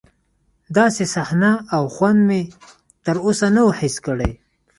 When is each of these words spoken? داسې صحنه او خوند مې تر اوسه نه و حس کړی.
داسې 0.77 1.03
صحنه 1.13 1.51
او 1.75 1.83
خوند 1.95 2.19
مې 2.27 2.41
تر 3.05 3.15
اوسه 3.25 3.47
نه 3.55 3.61
و 3.67 3.69
حس 3.79 3.95
کړی. 4.05 4.31